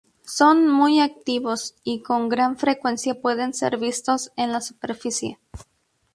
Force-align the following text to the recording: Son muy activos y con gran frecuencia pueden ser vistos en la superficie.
Son 0.25 0.67
muy 0.67 0.99
activos 0.99 1.75
y 1.83 2.01
con 2.01 2.27
gran 2.27 2.57
frecuencia 2.57 3.21
pueden 3.21 3.53
ser 3.53 3.77
vistos 3.77 4.31
en 4.35 4.51
la 4.51 4.59
superficie. 4.59 5.37